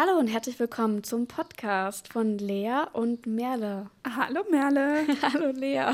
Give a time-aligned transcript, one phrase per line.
[0.00, 3.90] Hallo und herzlich willkommen zum Podcast von Lea und Merle.
[4.08, 5.04] Hallo Merle.
[5.22, 5.90] Hallo Lea.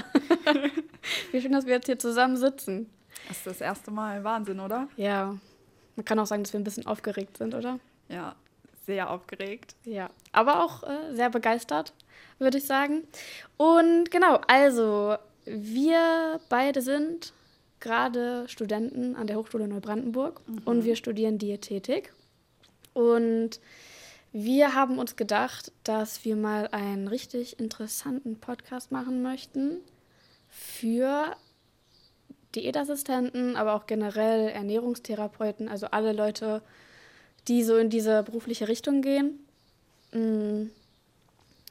[1.32, 2.90] Wie schön, dass wir jetzt hier zusammen sitzen.
[3.28, 4.22] Das ist das erste Mal.
[4.22, 4.88] Wahnsinn, oder?
[4.98, 5.34] Ja.
[5.96, 7.80] Man kann auch sagen, dass wir ein bisschen aufgeregt sind, oder?
[8.10, 8.34] Ja,
[8.84, 9.74] sehr aufgeregt.
[9.86, 11.94] Ja, aber auch äh, sehr begeistert,
[12.38, 13.04] würde ich sagen.
[13.56, 15.16] Und genau, also
[15.46, 17.32] wir beide sind
[17.80, 20.58] gerade Studenten an der Hochschule Neubrandenburg mhm.
[20.66, 22.12] und wir studieren Diätetik.
[22.92, 23.60] Und
[24.34, 29.78] wir haben uns gedacht, dass wir mal einen richtig interessanten Podcast machen möchten
[30.50, 31.36] für
[32.56, 36.62] Diätassistenten, aber auch generell Ernährungstherapeuten, also alle Leute,
[37.46, 39.38] die so in diese berufliche Richtung gehen.
[40.10, 40.72] Mhm.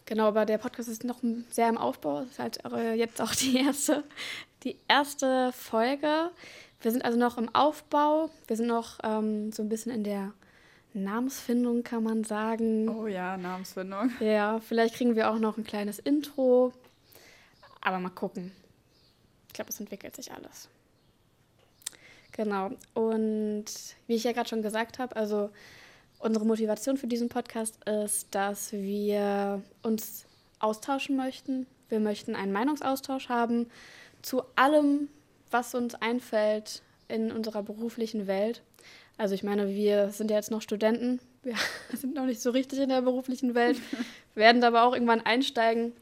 [0.06, 2.22] Genau, aber der Podcast ist noch sehr im Aufbau.
[2.22, 2.60] Das ist halt
[2.96, 4.06] jetzt auch die erste,
[4.64, 6.32] die erste Folge.
[6.82, 8.30] Wir sind also noch im Aufbau.
[8.48, 10.32] Wir sind noch ähm, so ein bisschen in der
[10.94, 12.90] Namensfindung, kann man sagen.
[12.90, 14.12] Oh ja, Namensfindung.
[14.20, 16.74] Ja, vielleicht kriegen wir auch noch ein kleines Intro.
[17.82, 18.52] Aber mal gucken.
[19.48, 20.70] Ich glaube, es entwickelt sich alles.
[22.32, 22.72] Genau.
[22.94, 23.66] Und
[24.08, 25.50] wie ich ja gerade schon gesagt habe, also
[26.20, 30.26] unsere Motivation für diesen Podcast ist, dass wir uns
[30.60, 31.68] austauschen möchten.
[31.90, 33.70] Wir möchten einen Meinungsaustausch haben
[34.22, 35.10] zu allem,
[35.52, 38.64] was uns einfällt in unserer beruflichen Welt.
[39.18, 41.56] Also ich meine, wir sind ja jetzt noch Studenten, wir
[41.94, 43.80] sind noch nicht so richtig in der beruflichen Welt,
[44.36, 45.94] werden aber auch irgendwann einsteigen.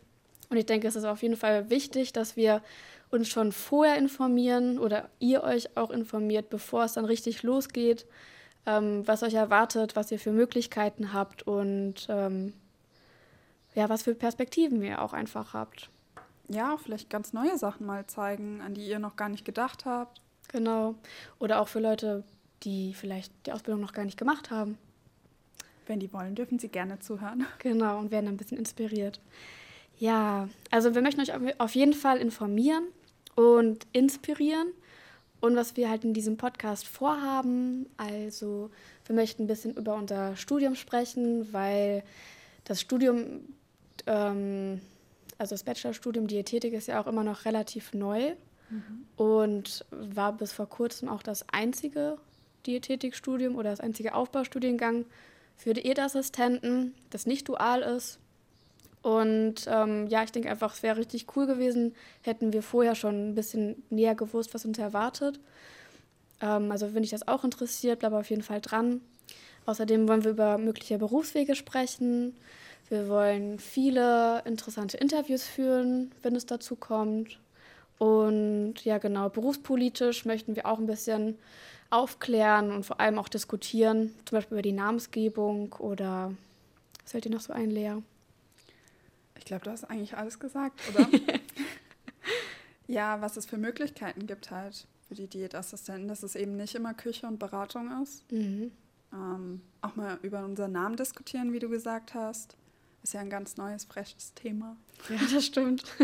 [0.49, 2.61] Und ich denke, es ist auf jeden Fall wichtig, dass wir
[3.09, 8.05] uns schon vorher informieren oder ihr euch auch informiert, bevor es dann richtig losgeht,
[8.65, 12.53] ähm, was euch erwartet, was ihr für Möglichkeiten habt und ähm,
[13.75, 15.89] ja, was für Perspektiven ihr auch einfach habt.
[16.49, 20.21] Ja, vielleicht ganz neue Sachen mal zeigen, an die ihr noch gar nicht gedacht habt.
[20.49, 20.95] Genau.
[21.39, 22.23] Oder auch für Leute,
[22.63, 24.77] die vielleicht die Ausbildung noch gar nicht gemacht haben.
[25.87, 27.45] Wenn die wollen, dürfen sie gerne zuhören.
[27.59, 29.19] Genau, und werden ein bisschen inspiriert.
[29.97, 32.85] Ja, also wir möchten euch auf jeden Fall informieren
[33.35, 34.67] und inspirieren.
[35.41, 38.69] Und was wir halt in diesem Podcast vorhaben, also
[39.05, 42.03] wir möchten ein bisschen über unser Studium sprechen, weil
[42.63, 43.41] das Studium,
[44.05, 44.81] ähm,
[45.39, 48.35] also das Bachelorstudium Diätetik ist ja auch immer noch relativ neu
[48.69, 49.05] mhm.
[49.17, 52.17] und war bis vor kurzem auch das einzige
[52.65, 55.05] Diätetikstudium oder das einzige Aufbaustudiengang
[55.57, 58.19] für Diätassistenten, das nicht dual ist.
[59.01, 63.29] Und ähm, ja, ich denke einfach, es wäre richtig cool gewesen, hätten wir vorher schon
[63.29, 65.39] ein bisschen näher gewusst, was uns erwartet.
[66.39, 69.01] Ähm, also wenn dich das auch interessiert, bleib auf jeden Fall dran.
[69.65, 72.35] Außerdem wollen wir über mögliche Berufswege sprechen.
[72.89, 77.39] Wir wollen viele interessante Interviews führen, wenn es dazu kommt.
[78.01, 81.37] Und ja, genau, berufspolitisch möchten wir auch ein bisschen
[81.91, 86.33] aufklären und vor allem auch diskutieren, zum Beispiel über die Namensgebung oder
[87.03, 87.97] was fällt dir noch so ein, Lea?
[89.37, 91.07] Ich glaube, du hast eigentlich alles gesagt, oder?
[92.87, 96.95] ja, was es für Möglichkeiten gibt halt für die Diätassistenten, dass es eben nicht immer
[96.95, 98.23] Küche und Beratung ist.
[98.31, 98.71] Mhm.
[99.13, 102.57] Ähm, auch mal über unseren Namen diskutieren, wie du gesagt hast.
[103.03, 104.75] Ist ja ein ganz neues, freshes Thema.
[105.07, 105.83] Ja, das stimmt.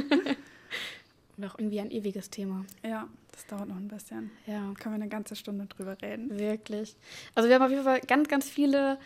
[1.45, 2.65] auch irgendwie ein ewiges Thema.
[2.83, 4.31] Ja, das dauert noch ein bisschen.
[4.45, 4.73] Ja.
[4.79, 6.37] Können wir eine ganze Stunde drüber reden.
[6.37, 6.95] Wirklich.
[7.35, 8.97] Also wir haben auf jeden Fall ganz, ganz viele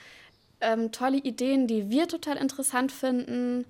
[0.62, 3.66] ähm, tolle Ideen, die wir total interessant finden.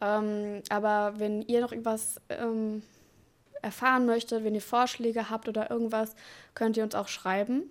[0.00, 2.82] Ähm, aber wenn ihr noch irgendwas ähm,
[3.62, 6.14] erfahren möchtet, wenn ihr Vorschläge habt oder irgendwas,
[6.54, 7.64] könnt ihr uns auch schreiben.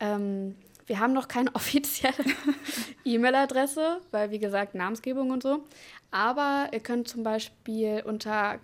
[0.00, 0.56] Ähm,
[0.86, 2.14] wir haben noch keine offizielle
[3.04, 5.64] E-Mail-Adresse, weil wie gesagt Namensgebung und so.
[6.10, 8.58] Aber ihr könnt zum Beispiel unter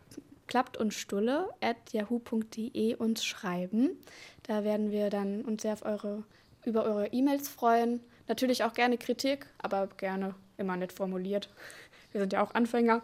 [0.52, 3.96] klappt und stulle at yahoo.de uns schreiben.
[4.42, 6.24] Da werden wir dann uns sehr auf eure,
[6.66, 8.00] über eure E-Mails freuen.
[8.28, 11.48] Natürlich auch gerne Kritik, aber gerne immer nett formuliert.
[12.12, 13.00] Wir sind ja auch Anfänger.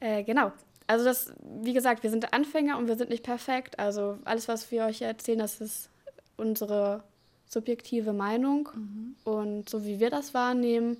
[0.00, 0.50] Äh, genau.
[0.88, 3.78] Also das, wie gesagt, wir sind Anfänger und wir sind nicht perfekt.
[3.78, 5.88] Also alles, was wir euch erzählen, das ist
[6.36, 7.04] unsere
[7.46, 9.14] subjektive Meinung mhm.
[9.22, 10.96] und so wie wir das wahrnehmen.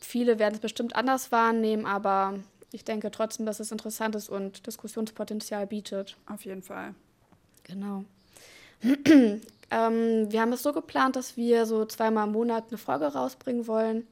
[0.00, 2.40] Viele werden es bestimmt anders wahrnehmen, aber
[2.72, 6.16] ich denke trotzdem, dass es interessant ist und Diskussionspotenzial bietet.
[6.26, 6.94] Auf jeden Fall.
[7.64, 8.04] Genau.
[8.82, 9.40] ähm,
[9.70, 14.06] wir haben es so geplant, dass wir so zweimal im Monat eine Folge rausbringen wollen.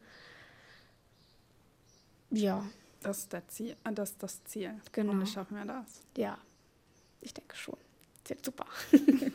[2.31, 2.65] Ja.
[3.03, 4.75] Das ist, der Ziel, äh, das, ist das Ziel.
[4.93, 5.13] Genau.
[5.13, 6.03] Und schaffen wir das.
[6.17, 6.37] Ja,
[7.23, 7.79] ich denke schon.
[8.23, 8.67] Das wird super.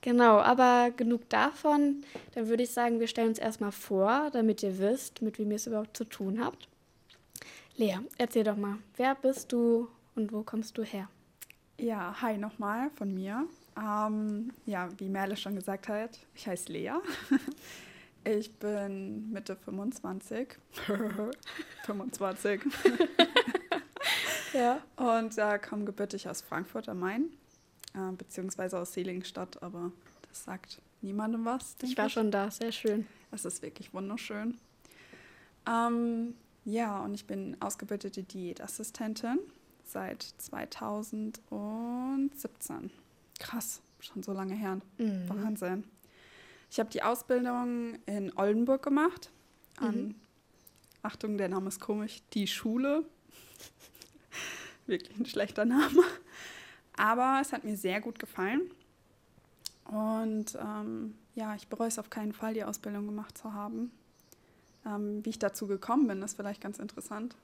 [0.00, 2.04] genau, aber genug davon.
[2.34, 5.56] Dann würde ich sagen, wir stellen uns erstmal vor, damit ihr wisst, mit wem ihr
[5.56, 6.68] es überhaupt zu tun habt.
[7.78, 11.10] Lea, erzähl doch mal, wer bist du und wo kommst du her?
[11.78, 13.46] Ja, hi nochmal von mir.
[13.76, 16.92] Ähm, ja, wie Merle schon gesagt hat, ich heiße Lea.
[18.28, 20.56] Ich bin Mitte 25.
[21.84, 22.60] 25.
[24.52, 24.82] ja.
[24.96, 27.30] Und äh, komme gebürtig aus Frankfurt am Main,
[27.94, 29.92] äh, beziehungsweise aus Seligenstadt, aber
[30.28, 31.76] das sagt niemandem was.
[31.82, 32.14] Ich war ich.
[32.14, 33.06] schon da, sehr schön.
[33.30, 34.58] Es ist wirklich wunderschön.
[35.68, 36.34] Ähm,
[36.66, 39.38] ja, und ich bin ausgebildete Diätassistentin
[39.84, 42.90] seit 2017.
[43.38, 44.80] Krass, schon so lange her.
[44.98, 45.28] Mhm.
[45.28, 45.84] Wahnsinn.
[46.68, 49.30] Ich habe die Ausbildung in Oldenburg gemacht.
[49.76, 50.16] An, mhm.
[51.02, 53.04] Achtung, der Name ist komisch, die Schule.
[54.86, 56.02] Wirklich ein schlechter Name.
[56.96, 58.62] Aber es hat mir sehr gut gefallen.
[59.84, 63.92] Und ähm, ja, ich bereue es auf keinen Fall, die Ausbildung gemacht zu haben.
[64.86, 67.36] Ähm, wie ich dazu gekommen bin, ist vielleicht ganz interessant.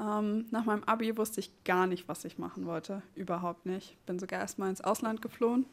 [0.00, 3.02] Ähm, nach meinem Abi wusste ich gar nicht, was ich machen wollte.
[3.14, 3.96] Überhaupt nicht.
[4.06, 5.66] Bin sogar erstmal ins Ausland geflohen.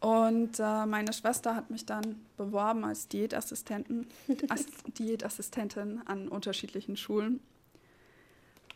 [0.00, 4.06] Und äh, meine Schwester hat mich dann beworben als Diätassistentin,
[4.48, 4.66] als
[4.98, 7.40] Diätassistentin an unterschiedlichen Schulen.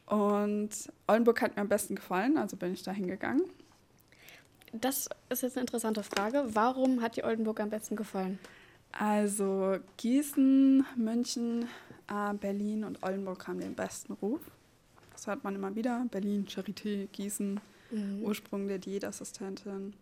[0.06, 0.70] Und
[1.06, 3.44] Oldenburg hat mir am besten gefallen, also bin ich da hingegangen.
[4.72, 6.44] Das ist jetzt eine interessante Frage.
[6.48, 8.38] Warum hat dir Oldenburg am besten gefallen?
[8.92, 11.68] Also Gießen, München,
[12.08, 14.40] äh, Berlin und Oldenburg haben den besten Ruf.
[15.12, 16.06] Das hört man immer wieder.
[16.10, 17.60] Berlin, Charité, Gießen,
[17.90, 18.22] mhm.
[18.22, 19.94] Ursprung der Diätassistentin.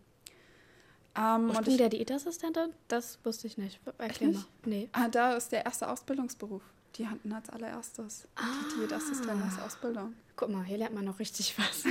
[1.17, 2.73] Ähm, Ursprung der Diätassistentin?
[2.87, 3.81] Das wusste ich nicht.
[3.99, 4.45] Erklär mal.
[4.65, 4.89] Nee.
[4.93, 6.63] Ah, da ist der erste Ausbildungsberuf.
[6.95, 8.43] Die hatten als allererstes ah.
[8.73, 10.15] die Diätassistentin als Ausbildung.
[10.37, 11.85] Guck mal, hier lernt man noch richtig was.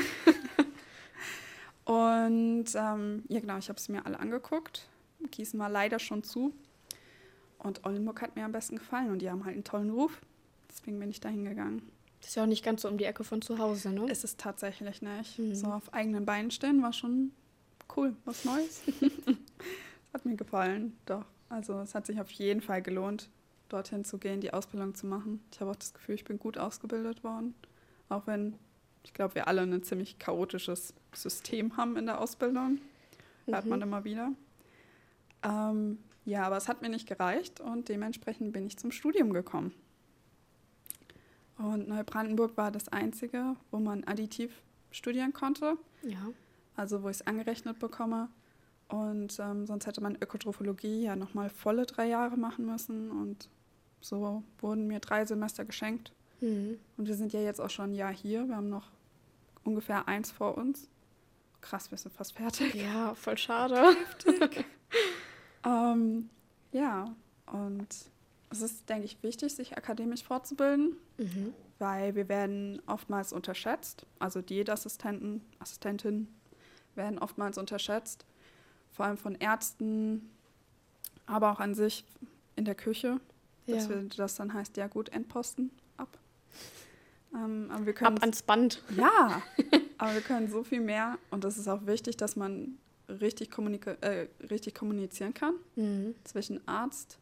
[1.85, 4.87] und ähm, ja, genau, ich habe es mir alle angeguckt.
[5.31, 6.53] Gießen war leider schon zu.
[7.59, 10.21] Und Oldenburg hat mir am besten gefallen und die haben halt einen tollen Ruf.
[10.69, 11.81] Deswegen bin ich da hingegangen.
[12.19, 14.09] Das ist ja auch nicht ganz so um die Ecke von zu Hause, ne?
[14.09, 15.39] Ist es tatsächlich nicht.
[15.39, 15.55] Mhm.
[15.55, 17.31] So auf eigenen Beinen stehen war schon
[17.95, 18.81] cool, was Neues.
[20.13, 21.25] hat mir gefallen, doch.
[21.49, 23.29] Also es hat sich auf jeden Fall gelohnt,
[23.69, 25.41] dorthin zu gehen, die Ausbildung zu machen.
[25.51, 27.55] Ich habe auch das Gefühl, ich bin gut ausgebildet worden.
[28.09, 28.55] Auch wenn
[29.07, 32.79] ich glaube, wir alle ein ziemlich chaotisches System haben in der Ausbildung.
[33.45, 33.69] Hört mhm.
[33.69, 34.33] man immer wieder.
[35.43, 39.71] Ähm, ja, aber es hat mir nicht gereicht und dementsprechend bin ich zum Studium gekommen.
[41.57, 44.51] Und Neubrandenburg war das einzige, wo man additiv
[44.91, 45.77] studieren konnte.
[46.03, 46.19] Ja.
[46.75, 48.27] Also wo ich es angerechnet bekomme.
[48.89, 53.09] Und ähm, sonst hätte man Ökotrophologie ja nochmal volle drei Jahre machen müssen.
[53.09, 53.47] Und
[54.01, 56.11] so wurden mir drei Semester geschenkt.
[56.41, 56.77] Mhm.
[56.97, 58.49] Und wir sind ja jetzt auch schon ein Jahr hier.
[58.49, 58.91] Wir haben noch
[59.63, 60.89] ungefähr eins vor uns.
[61.61, 62.75] Krass, wir sind fast fertig.
[62.75, 63.95] Ja, voll schade.
[64.25, 64.65] Heftig.
[65.67, 66.29] Ähm,
[66.71, 67.13] ja,
[67.51, 67.87] und
[68.49, 71.53] es ist, denke ich, wichtig, sich akademisch fortzubilden, mhm.
[71.79, 74.05] weil wir werden oftmals unterschätzt.
[74.19, 76.33] Also Diätassistenten, Assistentinnen
[76.95, 78.25] werden oftmals unterschätzt,
[78.91, 80.29] vor allem von Ärzten,
[81.25, 82.05] aber auch an sich
[82.55, 83.19] in der Küche.
[83.67, 83.95] Dass ja.
[83.95, 86.17] wir, das dann heißt, ja gut, Endposten ab.
[87.33, 88.81] Ähm, aber wir können ab ans Band.
[88.95, 89.41] Ja,
[89.97, 92.77] aber wir können so viel mehr und es ist auch wichtig, dass man
[93.21, 96.15] richtig, kommunika äh, richtig kommunizieren kann mhm.
[96.23, 97.19] zwischen Arzt,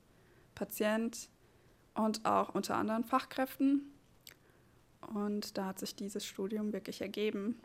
[0.53, 1.29] Patient
[1.93, 3.91] und auch unter anderen Fachkräften.
[5.13, 7.59] Und da hat sich dieses Studium wirklich ergeben.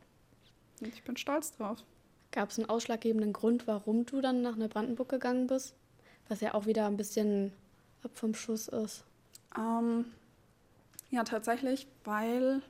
[0.81, 1.85] Und ich bin stolz drauf.
[2.33, 5.75] Gab es einen ausschlaggebenden Grund, warum du dann nach Neubrandenburg gegangen bist?
[6.29, 7.53] Was ja auch wieder ein bisschen
[8.03, 9.05] ab vom Schuss ist.
[9.59, 10.05] Ähm,
[11.11, 12.63] ja, tatsächlich, weil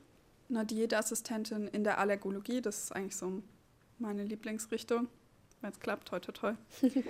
[0.49, 3.43] eine Diätassistentin in der Allergologie, das ist eigentlich so
[3.99, 5.07] meine Lieblingsrichtung,
[5.61, 6.53] wenn es klappt, toi, toi, toi.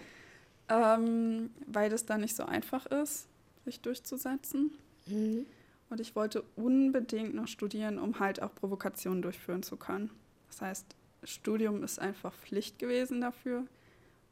[0.70, 3.28] ähm, weil das dann nicht so einfach ist,
[3.66, 4.72] sich durchzusetzen.
[5.08, 5.46] Mhm.
[5.90, 10.10] Und ich wollte unbedingt noch studieren, um halt auch Provokationen durchführen zu können.
[10.48, 10.86] Das heißt,
[11.24, 13.66] Studium ist einfach Pflicht gewesen dafür.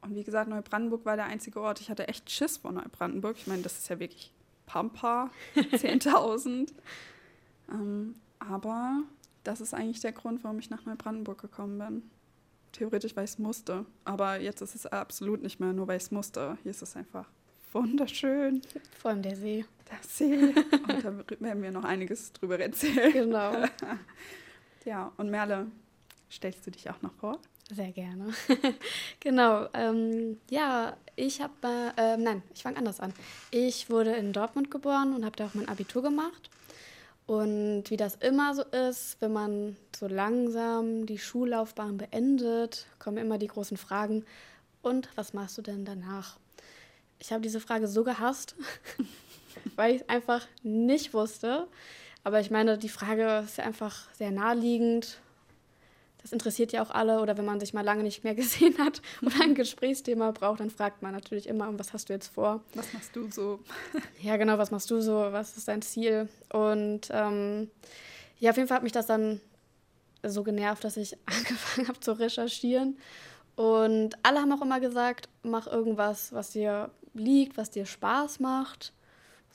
[0.02, 1.82] Und wie gesagt, Neubrandenburg war der einzige Ort.
[1.82, 3.36] Ich hatte echt Schiss vor Neubrandenburg.
[3.38, 4.32] Ich meine, das ist ja wirklich
[4.66, 6.72] Pampa, 10.000.
[7.72, 9.04] ähm, aber
[9.44, 12.10] das ist eigentlich der Grund, warum ich nach Neubrandenburg gekommen bin
[12.72, 13.86] theoretisch, weil ich es musste.
[14.06, 16.58] Aber jetzt ist es absolut nicht mehr nur, weil ich es musste.
[16.64, 17.26] Hier ist es einfach
[17.74, 18.62] wunderschön.
[18.98, 19.66] Vor allem der See.
[19.90, 20.54] Der See.
[20.54, 23.12] Und da werden wir noch einiges drüber erzählen.
[23.12, 23.54] Genau.
[24.86, 25.68] ja, und Merle,
[26.32, 27.40] stellst du dich auch noch vor?
[27.72, 28.34] Sehr gerne.
[29.20, 29.68] genau.
[29.74, 33.14] Ähm, ja, ich habe, äh, nein, ich fange anders an.
[33.52, 36.50] Ich wurde in Dortmund geboren und habe da auch mein Abitur gemacht.
[37.30, 43.38] Und wie das immer so ist, wenn man so langsam die Schullaufbahn beendet, kommen immer
[43.38, 44.26] die großen Fragen.
[44.82, 46.40] Und was machst du denn danach?
[47.20, 48.56] Ich habe diese Frage so gehasst,
[49.76, 51.68] weil ich es einfach nicht wusste.
[52.24, 55.20] Aber ich meine, die Frage ist einfach sehr naheliegend.
[56.30, 57.22] Das interessiert ja auch alle.
[57.22, 60.70] Oder wenn man sich mal lange nicht mehr gesehen hat oder ein Gesprächsthema braucht, dann
[60.70, 62.62] fragt man natürlich immer, was hast du jetzt vor?
[62.76, 63.60] Was machst du so?
[64.22, 65.14] ja, genau, was machst du so?
[65.32, 66.30] Was ist dein Ziel?
[66.54, 67.72] Und ähm,
[68.38, 69.42] ja, auf jeden Fall hat mich das dann
[70.24, 72.98] so genervt, dass ich angefangen habe zu recherchieren.
[73.56, 78.94] Und alle haben auch immer gesagt, mach irgendwas, was dir liegt, was dir Spaß macht.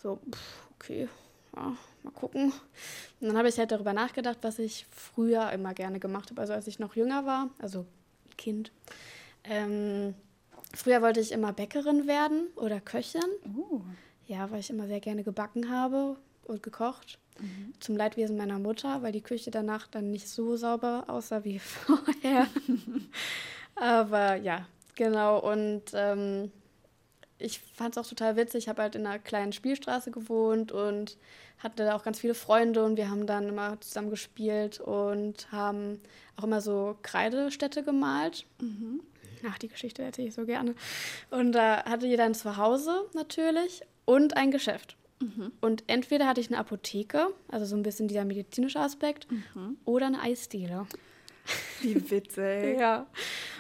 [0.03, 1.09] So, pff, okay,
[1.57, 2.53] ja, mal gucken.
[3.21, 6.41] Und dann habe ich halt darüber nachgedacht, was ich früher immer gerne gemacht habe.
[6.41, 7.87] Also als ich noch jünger war, also
[8.37, 8.73] Kind.
[9.45, 10.15] Ähm,
[10.75, 13.23] früher wollte ich immer Bäckerin werden oder Köchin.
[13.57, 13.81] Uh.
[14.27, 17.19] Ja, weil ich immer sehr gerne gebacken habe und gekocht.
[17.39, 17.75] Mhm.
[17.81, 22.47] Zum Leidwesen meiner Mutter, weil die Küche danach dann nicht so sauber aussah wie vorher.
[23.75, 25.39] Aber ja, genau.
[25.39, 26.53] Und ähm,
[27.39, 28.65] ich fand es auch total witzig.
[28.65, 31.17] Ich habe halt in einer kleinen Spielstraße gewohnt und
[31.59, 36.01] hatte da auch ganz viele Freunde und wir haben dann immer zusammen gespielt und haben
[36.37, 38.47] auch immer so Kreidestädte gemalt.
[38.61, 39.01] Mhm.
[39.49, 40.75] Ach, die Geschichte erzähle ich so gerne.
[41.31, 44.97] Und da hatte jeder ein Zuhause natürlich und ein Geschäft.
[45.21, 45.53] Mhm.
[45.61, 49.77] Und entweder hatte ich eine Apotheke, also so ein bisschen dieser medizinische Aspekt, mhm.
[49.85, 50.87] oder eine Eisdiele.
[51.81, 52.79] Wie witzig.
[52.79, 53.07] ja.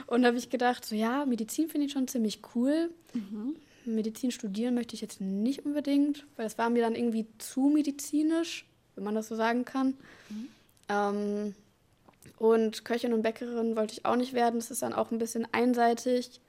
[0.07, 2.91] Und da habe ich gedacht, so ja, Medizin finde ich schon ziemlich cool.
[3.13, 3.57] Mhm.
[3.85, 8.67] Medizin studieren möchte ich jetzt nicht unbedingt, weil es war mir dann irgendwie zu medizinisch,
[8.95, 9.95] wenn man das so sagen kann.
[10.29, 10.49] Mhm.
[10.89, 11.55] Ähm,
[12.39, 14.59] und Köchin und Bäckerin wollte ich auch nicht werden.
[14.59, 16.41] Das ist dann auch ein bisschen einseitig.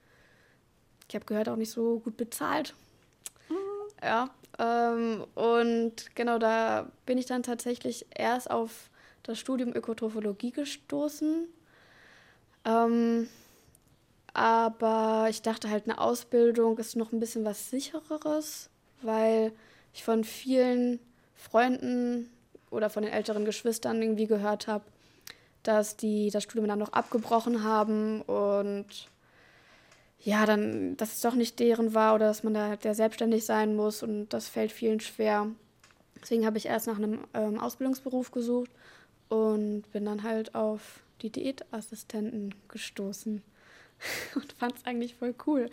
[1.07, 2.73] Ich habe gehört, auch nicht so gut bezahlt.
[3.49, 3.55] Mhm.
[4.03, 4.29] Ja.
[4.57, 8.89] Ähm, und genau da bin ich dann tatsächlich erst auf
[9.23, 11.47] das Studium Ökotrophologie gestoßen.
[12.65, 13.27] Ähm,
[14.33, 18.69] aber ich dachte halt, eine Ausbildung ist noch ein bisschen was sichereres,
[19.01, 19.53] weil
[19.93, 20.99] ich von vielen
[21.35, 22.29] Freunden
[22.69, 24.83] oder von den älteren Geschwistern irgendwie gehört habe,
[25.63, 29.09] dass die das Studium dann noch abgebrochen haben und
[30.19, 33.45] ja, dann, dass es doch nicht deren war oder dass man da halt sehr selbstständig
[33.45, 35.47] sein muss und das fällt vielen schwer.
[36.21, 38.71] Deswegen habe ich erst nach einem ähm, Ausbildungsberuf gesucht
[39.29, 43.41] und bin dann halt auf die Diätassistenten gestoßen.
[44.35, 45.69] und fand es eigentlich voll cool.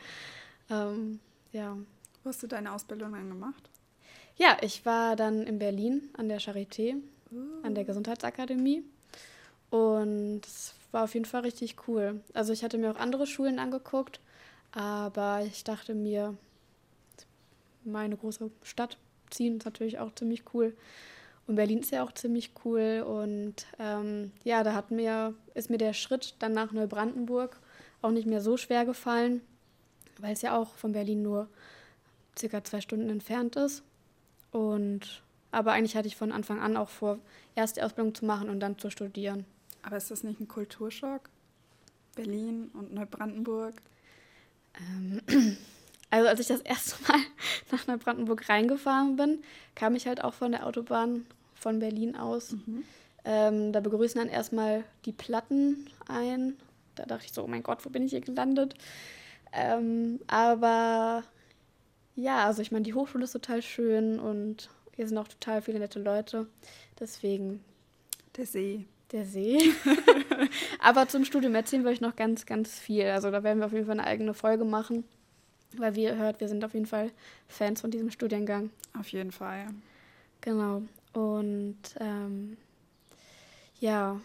[0.70, 1.20] Ähm,
[1.52, 1.76] ja.
[2.22, 3.68] Wo hast du deine Ausbildung dann gemacht?
[4.36, 6.96] Ja, ich war dann in Berlin an der Charité,
[7.32, 7.62] uh.
[7.62, 8.84] an der Gesundheitsakademie.
[9.70, 12.20] Und es war auf jeden Fall richtig cool.
[12.34, 14.20] Also ich hatte mir auch andere Schulen angeguckt,
[14.72, 16.36] aber ich dachte mir,
[17.84, 18.98] meine große Stadt
[19.30, 20.76] ziehen ist natürlich auch ziemlich cool.
[21.46, 23.04] Und Berlin ist ja auch ziemlich cool.
[23.06, 27.58] Und ähm, ja, da hat mir, ist mir der Schritt dann nach Neubrandenburg
[28.00, 29.40] auch nicht mehr so schwer gefallen,
[30.18, 31.48] weil es ja auch von Berlin nur
[32.38, 33.82] circa zwei Stunden entfernt ist.
[34.50, 37.18] Und aber eigentlich hatte ich von Anfang an auch vor,
[37.54, 39.44] erst die Ausbildung zu machen und dann zu studieren.
[39.82, 41.28] Aber ist das nicht ein Kulturschock?
[42.14, 43.74] Berlin und Neubrandenburg?
[44.78, 45.20] Ähm,
[46.12, 47.20] also als ich das erste Mal
[47.72, 49.42] nach Neubrandenburg reingefahren bin,
[49.74, 52.52] kam ich halt auch von der Autobahn von Berlin aus.
[52.52, 52.84] Mhm.
[53.24, 56.56] Ähm, da begrüßen dann erstmal die Platten ein
[56.94, 58.74] da dachte ich so, oh mein Gott, wo bin ich hier gelandet?
[59.52, 61.24] Ähm, aber
[62.14, 65.78] ja, also ich meine, die Hochschule ist total schön und hier sind auch total viele
[65.78, 66.46] nette Leute.
[67.00, 67.64] Deswegen.
[68.36, 68.86] Der See.
[69.10, 69.58] Der See.
[70.78, 73.06] aber zum Studium erzählen wir euch noch ganz, ganz viel.
[73.06, 75.04] Also da werden wir auf jeden Fall eine eigene Folge machen.
[75.78, 77.10] Weil wie ihr hört, wir sind auf jeden Fall
[77.48, 78.70] Fans von diesem Studiengang.
[78.98, 79.66] Auf jeden Fall.
[80.40, 80.82] Genau.
[81.12, 82.56] Und ähm,
[83.80, 84.20] ja,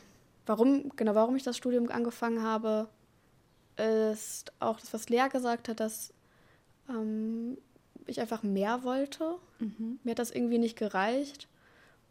[0.47, 2.87] Warum, genau, warum ich das Studium angefangen habe,
[3.75, 6.13] ist auch das, was Lea gesagt hat, dass
[6.89, 7.57] ähm,
[8.05, 9.35] ich einfach mehr wollte.
[9.59, 9.99] Mhm.
[10.03, 11.49] Mir hat das irgendwie nicht gereicht.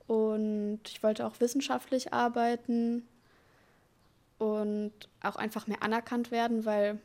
[0.06, 3.08] Und ich wollte auch wissenschaftlich arbeiten
[4.38, 7.00] und auch einfach mehr anerkannt werden, weil,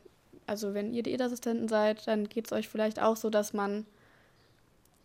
[0.51, 3.85] also wenn ihr Diätassistenten seid, dann geht es euch vielleicht auch so, dass man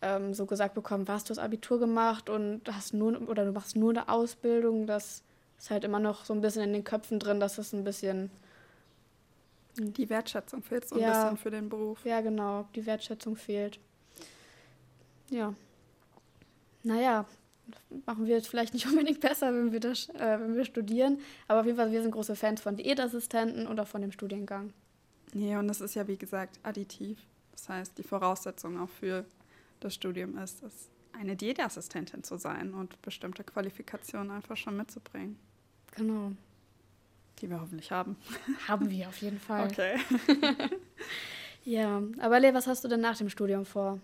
[0.01, 3.77] ähm, so gesagt bekommt, was du das Abitur gemacht und hast nur oder du machst
[3.77, 5.23] nur eine Ausbildung, das
[5.57, 8.29] ist halt immer noch so ein bisschen in den Köpfen drin, dass es ein bisschen.
[9.77, 12.03] Die Wertschätzung fehlt so ein ja, bisschen für den Beruf.
[12.03, 13.79] Ja, genau, die Wertschätzung fehlt.
[15.29, 15.53] Ja.
[16.83, 17.23] Naja,
[18.05, 21.19] machen wir jetzt vielleicht nicht unbedingt besser, wenn wir, das, äh, wenn wir studieren.
[21.47, 24.73] Aber auf jeden Fall, wir sind große Fans von Diätassistenten und auch von dem Studiengang.
[25.33, 27.19] Ja, und das ist ja, wie gesagt, additiv.
[27.51, 29.25] Das heißt, die Voraussetzung auch für
[29.79, 35.37] das Studium ist, dass eine Diätassistentin zu sein und bestimmte Qualifikationen einfach schon mitzubringen.
[35.95, 36.31] Genau.
[37.39, 38.15] Die wir hoffentlich haben.
[38.67, 39.67] Haben wir auf jeden Fall.
[39.67, 39.97] Okay.
[41.65, 43.99] ja, aber Lea, was hast du denn nach dem Studium vor?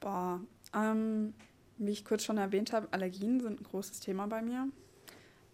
[0.00, 0.40] Boah,
[0.74, 1.34] ähm,
[1.78, 4.68] wie ich kurz schon erwähnt habe, Allergien sind ein großes Thema bei mir.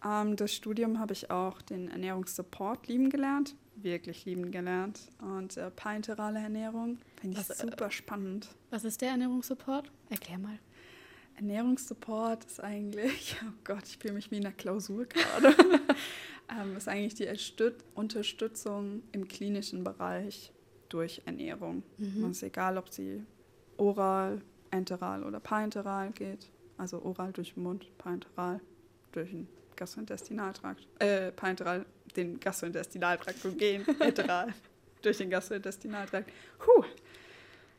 [0.04, 3.54] Ähm, das Studium habe ich auch den Ernährungssupport lieben gelernt.
[3.77, 5.00] Wirklich lieben gelernt.
[5.21, 8.49] Und äh, parenterale Ernährung finde ich was, super spannend.
[8.71, 9.91] Was ist der Ernährungssupport?
[10.11, 10.59] Erklär mal.
[11.37, 15.55] Ernährungssupport ist eigentlich, oh Gott, ich fühle mich wie in einer Klausur gerade,
[16.61, 20.53] ähm, ist eigentlich die Unterstützung im klinischen Bereich
[20.91, 21.83] durch Ernährung.
[21.97, 22.25] Mhm.
[22.25, 23.25] Und es ist egal, ob sie
[23.79, 26.50] oral, enteral oder parenteral geht.
[26.77, 28.61] Also oral durch den Mund, parenteral
[29.12, 30.87] durch den Gastrointestinaltrakt.
[30.99, 34.55] Äh, parenteral den Gastrointestinaltrakt gehen, enteral
[35.02, 36.31] durch den Gastrointestinaltrakt.
[36.59, 36.85] Puh,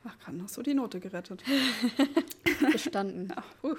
[0.04, 1.44] Ach, gerade noch so die Note gerettet.
[2.72, 3.32] Bestanden.
[3.36, 3.76] Ach, uh.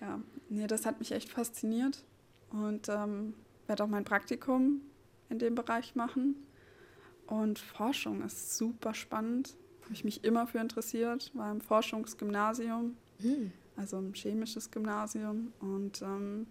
[0.00, 2.02] Ja, nee, das hat mich echt fasziniert
[2.50, 3.34] und ähm,
[3.66, 4.80] werde auch mein Praktikum
[5.28, 6.36] in dem Bereich machen.
[7.26, 9.56] Und Forschung ist super spannend.
[9.84, 11.30] Habe ich mich immer für interessiert.
[11.34, 13.52] War im Forschungsgymnasium, mhm.
[13.76, 16.46] also ein chemisches Gymnasium und ähm,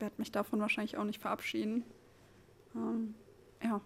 [0.00, 1.84] werde mich davon wahrscheinlich auch nicht verabschieden.
[2.74, 3.14] Ähm,
[3.62, 3.80] ja,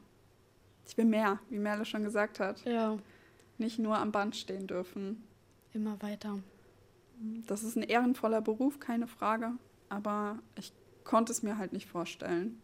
[0.87, 2.65] ich will mehr, wie Merle schon gesagt hat.
[2.65, 2.99] Ja
[3.59, 5.23] nicht nur am Band stehen dürfen.
[5.73, 6.39] Immer weiter.
[7.47, 9.53] Das ist ein ehrenvoller Beruf, keine Frage.
[9.89, 10.73] Aber ich
[11.05, 12.61] konnte es mir halt nicht vorstellen,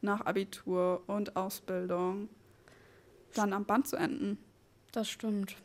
[0.00, 2.28] nach Abitur und Ausbildung
[3.34, 4.38] dann am Band zu enden.
[4.92, 5.56] Das stimmt.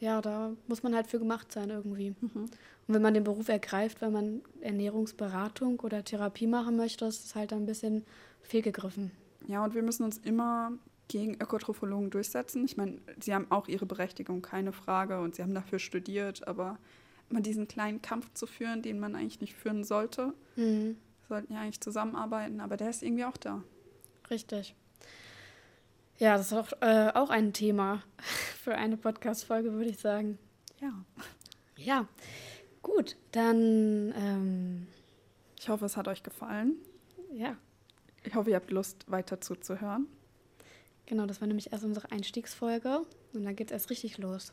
[0.00, 2.14] Ja, da muss man halt für gemacht sein irgendwie.
[2.20, 2.50] Mhm.
[2.86, 7.34] Und wenn man den Beruf ergreift, wenn man Ernährungsberatung oder Therapie machen möchte, ist es
[7.34, 8.04] halt ein bisschen
[8.44, 9.10] fehlgegriffen.
[9.46, 10.72] Ja, und wir müssen uns immer
[11.08, 12.64] gegen Ökotrophologen durchsetzen.
[12.64, 16.78] Ich meine, sie haben auch ihre Berechtigung, keine Frage, und sie haben dafür studiert, aber
[17.30, 20.32] immer diesen kleinen Kampf zu führen, den man eigentlich nicht führen sollte.
[20.56, 20.96] Mhm.
[21.28, 23.62] Sollten ja eigentlich zusammenarbeiten, aber der ist irgendwie auch da.
[24.30, 24.74] Richtig.
[26.18, 28.02] Ja, das ist auch, äh, auch ein Thema
[28.62, 30.38] für eine Podcast-Folge, würde ich sagen.
[30.80, 30.92] Ja.
[31.76, 32.06] Ja,
[32.82, 34.14] gut, dann.
[34.16, 34.86] Ähm
[35.64, 36.76] ich hoffe, es hat euch gefallen.
[37.32, 37.56] Ja.
[38.24, 40.06] Ich hoffe, ihr habt Lust, weiter zuzuhören.
[41.06, 43.02] Genau, das war nämlich erst unsere Einstiegsfolge
[43.34, 44.52] und dann geht es erst richtig los.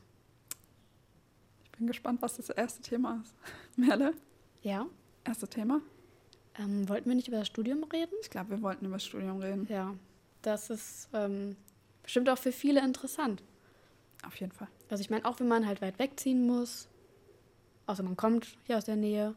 [1.63, 3.33] Ich bin gespannt, was das erste Thema ist.
[3.77, 4.13] Merle?
[4.61, 4.85] Ja.
[5.23, 5.81] Erste Thema?
[6.59, 8.13] Ähm, wollten wir nicht über das Studium reden?
[8.21, 9.65] Ich glaube, wir wollten über das Studium reden.
[9.69, 9.95] Ja,
[10.41, 11.55] das ist ähm,
[12.03, 13.41] bestimmt auch für viele interessant.
[14.25, 14.67] Auf jeden Fall.
[14.89, 16.89] Also ich meine, auch wenn man halt weit wegziehen muss,
[17.87, 19.35] außer man kommt hier aus der Nähe,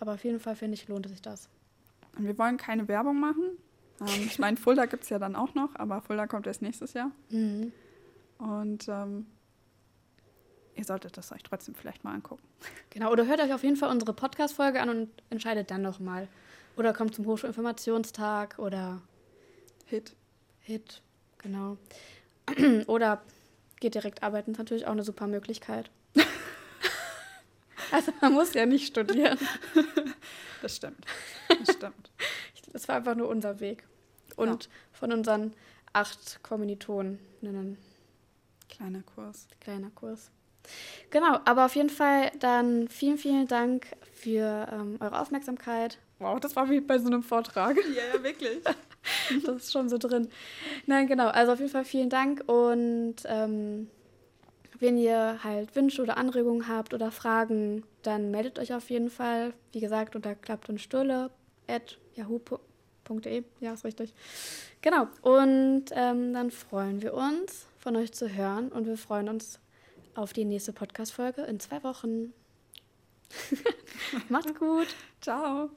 [0.00, 1.48] aber auf jeden Fall finde ich, lohnt sich das.
[2.16, 3.58] Und wir wollen keine Werbung machen,
[4.00, 6.92] ähm, ich meine, Fulda gibt es ja dann auch noch, aber Fulda kommt erst nächstes
[6.92, 7.10] Jahr.
[7.30, 7.72] Mhm.
[8.38, 9.26] Und ähm,
[10.74, 12.42] ihr solltet das euch trotzdem vielleicht mal angucken.
[12.90, 16.28] Genau, oder hört euch auf jeden Fall unsere Podcast-Folge an und entscheidet dann nochmal.
[16.76, 19.00] Oder kommt zum Hochschulinformationstag oder
[19.86, 20.14] Hit.
[20.60, 21.02] Hit,
[21.38, 21.76] genau.
[22.86, 23.22] oder
[23.80, 25.90] geht direkt arbeiten, ist natürlich auch eine super Möglichkeit.
[27.92, 29.38] also man muss ja nicht studieren.
[30.62, 31.04] Das stimmt.
[31.46, 32.10] Das stimmt.
[32.74, 33.84] Das war einfach nur unser Weg.
[34.34, 34.70] Und ja.
[34.92, 35.54] von unseren
[35.92, 37.20] acht Kommilitonen.
[38.68, 39.46] Kleiner Kurs.
[39.60, 40.32] Kleiner Kurs.
[41.10, 45.98] Genau, aber auf jeden Fall dann vielen, vielen Dank für ähm, eure Aufmerksamkeit.
[46.18, 47.76] Wow, das war wie bei so einem Vortrag.
[47.76, 48.58] Ja, ja, wirklich.
[49.46, 50.28] das ist schon so drin.
[50.86, 51.28] Nein, genau.
[51.28, 53.88] Also auf jeden Fall vielen Dank und ähm,
[54.80, 59.52] wenn ihr halt Wünsche oder Anregungen habt oder Fragen, dann meldet euch auf jeden Fall.
[59.70, 61.32] Wie gesagt, unter klappt und Stulle at
[62.14, 63.44] yahoo.de.
[63.60, 64.14] Ja, ist richtig.
[64.82, 65.08] Genau.
[65.22, 69.58] Und ähm, dann freuen wir uns, von euch zu hören und wir freuen uns
[70.14, 72.32] auf die nächste Podcast-Folge in zwei Wochen.
[74.28, 74.88] Macht's gut.
[75.20, 75.70] Ciao.